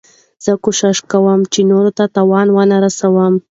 [0.43, 3.33] زه کوشش کوم، چي نورو ته تاوان و نه رسوم.